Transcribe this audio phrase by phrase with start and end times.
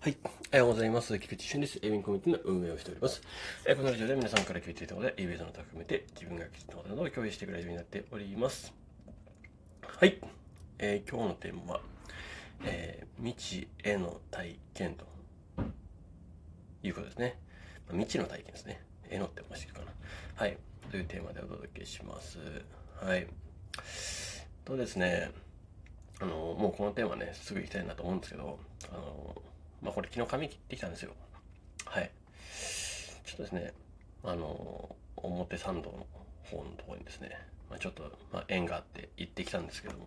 [0.00, 0.16] はい。
[0.22, 1.18] おはようございます。
[1.18, 1.80] 菊池俊です。
[1.82, 3.20] エビンコミュニティの運営をしております。
[3.66, 8.72] えこのラジオで皆さんから聞いていたことで、エビーズの他含めて自分が聞いたことなどを共有していくラジオになっております。
[9.82, 10.20] はい。
[10.78, 11.80] えー今日のテーマは、
[12.64, 15.04] えー未知への体験と
[16.84, 17.36] いうことですね。
[17.88, 18.80] まあ、未知の体験ですね。
[19.10, 19.86] へのってましたかな。
[20.36, 20.56] はい。
[20.92, 22.38] というテーマでお届けします。
[23.02, 23.26] はい。
[24.64, 25.32] とですね、
[26.20, 28.60] あの、もうこのテーマね、すぐ行きたいなと思うんですけど、
[28.92, 29.42] あの、
[29.82, 31.12] まあ、これ昨日髪切ってきたんですよ。
[31.84, 32.10] はい。
[33.24, 33.72] ちょっとですね、
[34.24, 36.06] あの、表参道の
[36.44, 37.36] 方のところにですね、
[37.70, 38.02] まあ、ちょっと、
[38.32, 40.06] まあ、縁があって行ってきたんですけども、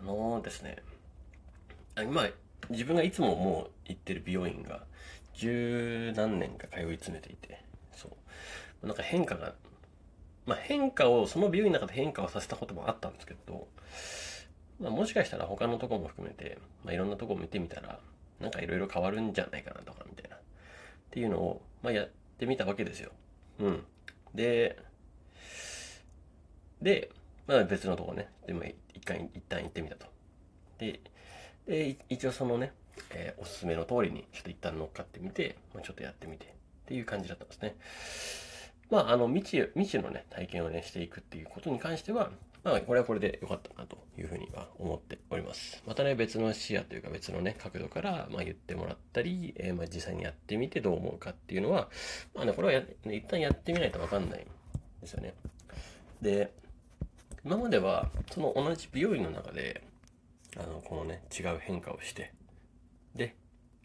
[0.00, 0.76] あのですね、
[1.94, 2.28] あ今、
[2.70, 4.84] 自分がいつももう行ってる美容院が、
[5.34, 8.16] 十何年か通い詰めていて、そ
[8.82, 8.86] う。
[8.86, 9.54] なんか変化が、
[10.46, 13.66] まあ、変化を、その美容院の中で変化をさせたこともあったんですけど、
[14.80, 18.00] まあ、もしかしたら他のとこも含めて、まあ、いろんなところ見てみたら、
[18.44, 20.36] なんかいろいろ変わるんじゃないかなとか、みたいな。
[20.36, 20.40] っ
[21.10, 23.10] ていうのを、まあ、やってみたわけですよ。
[23.58, 23.84] うん。
[24.34, 24.78] で、
[26.82, 27.10] で、
[27.46, 30.06] まあ別のとこね、でも一回、一旦行ってみたと。
[30.78, 31.00] で、
[31.66, 32.72] で、一応そのね、
[33.10, 36.48] えーおすすめの通りに、ちょっと一旦乗っかってみて、まあ、ちょっとやってみて、っ
[36.86, 37.76] ていう感じだったんですね。
[38.90, 42.30] まあ、あの、未知、未知のね、体験をね、していくっていうことに関しては、
[42.64, 45.82] まあ、これはこれで良かったなというふうには思っております。
[45.86, 51.90] またね、別の視野というか別のね、角度から、まあ、言ってもらったり、えーまあ、実際にやってみてどう思うかっていうのは、
[52.34, 54.46] まあね、これはや、一旦やってみないとわかんないん
[55.02, 55.34] ですよね。
[56.22, 56.54] で、
[57.44, 59.82] 今までは、その同じ美容院の中で、
[60.56, 62.32] あの、このね、違う変化をして、
[63.14, 63.36] で、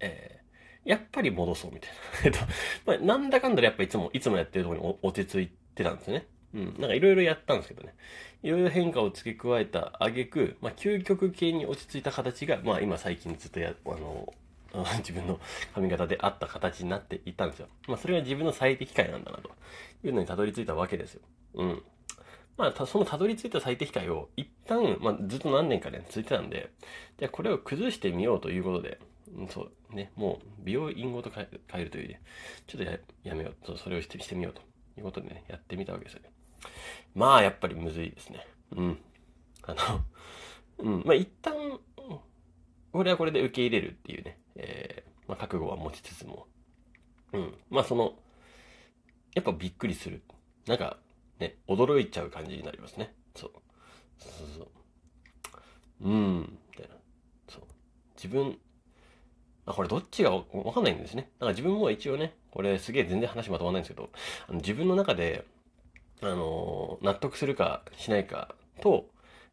[0.00, 0.44] えー
[0.84, 1.96] やっぱり戻そうみたいな。
[2.24, 2.38] えっと、
[2.84, 6.26] まあ、なんだかんだでやっぱいつも、いつもやってるところに落ち着いてたんですよね。
[6.54, 6.64] うん。
[6.78, 7.94] なんかいろいろやったんですけどね。
[8.42, 14.32] いろいろ変化を付け加えた挙句、まあ、究極系に落ち着いた形が、まあ、今最近ずっとや、あの、
[14.98, 15.40] 自分の
[15.72, 17.68] 髪型であった形になっていたんですよ。
[17.86, 19.50] まあ、それが自分の最適解なんだな、と
[20.02, 21.22] いうのにたどり着いたわけですよ。
[21.54, 21.82] うん。
[22.56, 26.70] まあ、そのたどり着いた最適解を一旦、まあ、ずっと何年かね、続いてたんで、
[27.18, 29.00] じゃあこれを崩してみようということで、
[29.36, 32.20] うんそうね、もう美容院ごと変えるというね、
[32.66, 34.60] ちょっとややめようと、それをしてしてみようと
[34.98, 36.30] いうことでね、やってみたわけですよね。
[37.14, 38.46] まあ、やっぱりむずいですね。
[38.76, 38.98] うん。
[39.62, 40.04] あの、
[40.78, 41.54] うん、まあ一旦、
[42.92, 46.46] これはこれで受け入れるっていうね、えーまあ覚悟は持ちつつも、
[47.32, 48.14] うん、まあその、
[49.34, 50.22] やっぱびっくりする。
[50.66, 50.98] なんか、
[51.38, 53.14] ね、驚いちゃう感じになりますね。
[53.34, 53.50] そう。
[54.18, 56.08] そうそうそう。
[56.08, 56.94] うん、みたいな。
[57.48, 57.62] そう。
[58.16, 58.58] 自分、
[59.66, 61.30] あ、これどっちがわかんないんですね。
[61.38, 64.10] だから自分も一応ね、これすげえ全然話まとまらないんですけど、
[64.48, 65.44] あの自分の中で、
[66.22, 69.06] あの納得するかしないかと、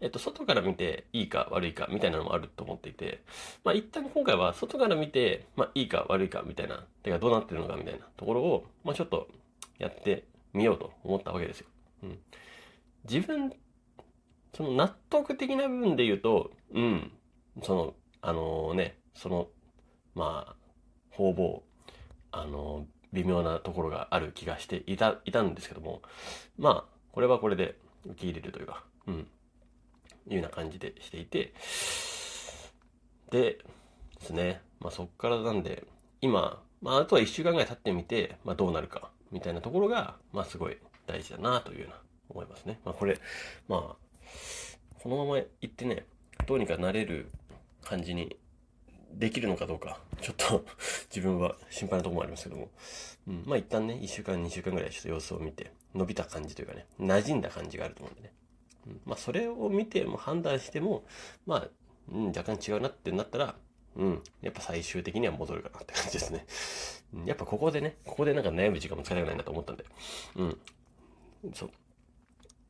[0.00, 3.22] えっと、外から見ていいか悪いかみたいなのもあると思っていて、
[3.64, 9.28] まあ一旦今回は外から見て、まあいいか悪いかみたいな、てかどうなってるのかみたいなところを、まあちょっと
[9.78, 11.66] やってみようと思ったわけですよ。
[12.04, 12.18] うん。
[13.08, 13.52] 自分、
[14.54, 17.12] その納得的な部分で言うと、うん、
[17.62, 19.48] その、あのね、その、
[20.14, 20.56] まあ、
[21.10, 21.60] 方々、
[22.30, 26.02] あの微妙なところがある気がしていた、いたんですけども、
[26.58, 27.76] まあ、これはこれで
[28.06, 29.26] 受け入れるというか、うん、い
[30.30, 31.52] うような感じでしていて、
[33.30, 33.58] で
[34.20, 35.84] ですね、まあそっからなんで、
[36.20, 41.96] 今、まああとは1週間ぐらい経ってみて、まあどうなるか、みたいなところが、まあすごい大事だなというような
[42.30, 42.80] 思いますね。
[42.84, 43.18] まあこれ、
[43.68, 43.80] まあ、
[45.02, 46.06] このまま行ってね、
[46.46, 47.30] どうにかなれる
[47.82, 48.36] 感じに
[49.12, 50.64] できるのかどうか、ちょっと
[51.14, 52.70] 自分は心配なところもありますけども、
[53.26, 58.32] うん、まあ一旦ね、1週間、2週間ぐらいちょっと様子を見て、伸びた感じというかね、馴染んだ感じがあると思うんでね。
[58.86, 61.04] うん、まあそれを見ても判断しても、
[61.46, 61.68] まあ、
[62.12, 63.56] うん、若干違うなってなったら、
[63.96, 66.46] うん、やっぱ最終的には戻るかなって感じですね。
[67.14, 67.24] うん。
[67.24, 69.84] やっぱここでね、ここでなんか悩む時間も使いたくないなと思ったんで、
[70.36, 70.58] うん、
[71.54, 71.70] そう。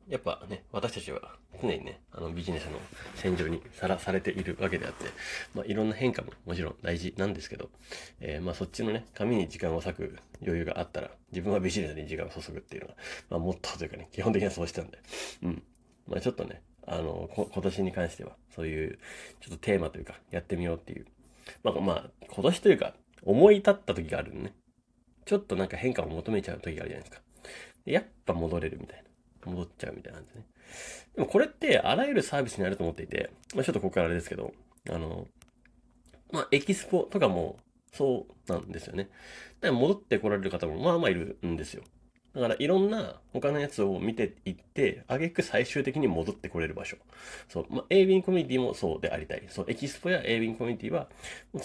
[0.09, 1.21] やっぱね、私たちは
[1.61, 2.79] 常にね、あのビジネスの
[3.15, 5.05] 戦場にさらされているわけであって、
[5.53, 7.69] まあいろんな変化ももちろん大事なんですけど、
[8.19, 12.95] えーまあそっちのね、紙に時間を割く余裕があったら、自分はビジネスに時間を注ぐっていうのは、
[13.29, 14.97] まあもっとというかね、基本的にはそうしたんで、
[15.43, 15.63] うん。
[16.07, 18.97] まあちょっとね、あの、こ今年に関しては、そういう、
[19.41, 21.05] ちょっとテーマというか、やってみようっていう。
[21.63, 24.53] まあまあ、今年というか、思い立った時があるのね。
[25.25, 27.21] ちょっとなんか変化を求めちゃう時があるじゃないですか。
[27.85, 29.08] でやっぱ戻れるみたいな。
[29.45, 30.43] 戻っちゃうみたいなんですね。
[31.15, 34.53] でもこれってあらゆるサービスにあると思っていて、まあ、ちょっとここからあれですけど、
[34.89, 35.27] あの、
[36.31, 37.57] まあ、エキスポとかも
[37.91, 39.09] そうなんですよね。
[39.61, 41.83] だから戻ってこられる方もまあまあいるんですよ。
[42.35, 46.97] だからいろんな他のやつを見ていって、あげく最終的に戻ってこれる場所。
[47.47, 47.65] そう。
[47.69, 49.43] まあ、a ンコミュニティもそうでありたい。
[49.49, 49.65] そう。
[49.67, 51.09] エキスポや a ンコミュニティは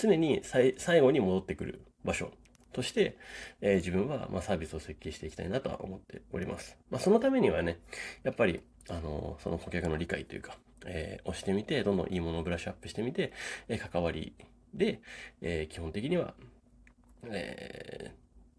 [0.01, 2.33] 常に最後に戻ってくる場所
[2.75, 3.17] として、
[3.61, 6.77] えー、自分はまサービスを設計していきたいなとは思っております。
[6.91, 7.79] まあ、そのためにはね、
[8.23, 8.61] やっぱり、
[8.91, 13.33] あのー、その顧客の理解というか、えー、押してみて、どんどんいいものをブラッシュアップしてみて、
[13.69, 14.35] え関わり
[14.75, 15.01] で、
[15.41, 16.35] え基本的には、
[17.31, 18.13] え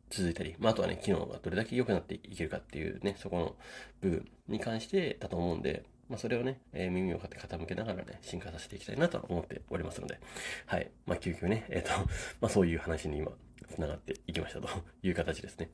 [0.09, 3.55] 続いたり、まあ、あとはね、機能がどれだけ良くなっていけるかっていうね、そこの
[4.01, 10.19] 部分に関してだと思うんで、まあ、それをね、えー、耳を傾けながらね、進化させていきたいなと思っておりますので、
[10.67, 10.89] はい。
[11.05, 12.07] まあ、急遽ね、えっ、ー、と、
[12.41, 13.31] まあ、そういう話に今、
[13.69, 14.69] 繋がっていきましたと
[15.03, 15.69] いう形ですね。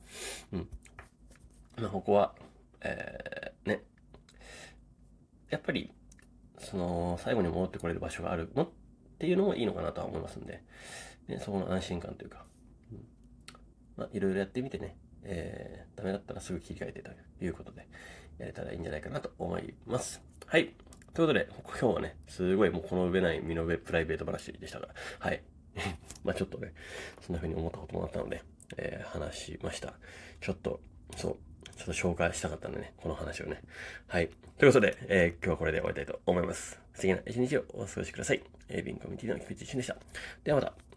[0.52, 0.68] うん。
[1.76, 2.34] まあ、ここは、
[2.80, 3.82] えー、ね、
[5.50, 5.92] やっぱり、
[6.58, 8.68] その、最後に戻ってこれる場所があるのっ
[9.18, 10.62] ていうのもいいのかなとは思いますんで、
[11.28, 12.44] ね、そこの安心感というか、
[12.92, 13.06] うん、
[13.96, 17.86] まあ、いろいろやってみてね、えー、ダメだったらすぐ切り替えてということで、
[18.38, 20.22] やれたらいいんじゃないかなと思います。
[20.46, 20.74] はい。
[21.14, 21.48] ということで、
[21.80, 24.88] 今日はね、すごいもうこの上ない身の上プライベート話でしたが、
[25.18, 25.42] はい。
[26.24, 26.72] まあちょっとね、
[27.20, 28.42] そんな風に思ったこともあったので、
[28.76, 29.94] えー、話しました。
[30.40, 30.80] ちょっと、
[31.16, 31.36] そう、
[31.76, 33.60] ちょっと紹介したかったんでね、この話をね。
[34.06, 34.28] はい。
[34.58, 36.80] ということで、えー、今日はこれで終わりたいと思います。
[36.94, 38.42] 素敵な一日をお過ごしください。
[38.68, 39.96] エー、ビンコミュニティの菊池俊でした。
[40.44, 40.91] ではまた。